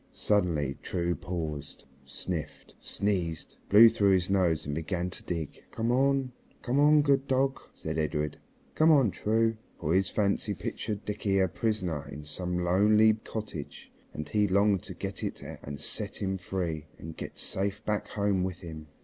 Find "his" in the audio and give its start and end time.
4.13-4.31, 9.93-10.09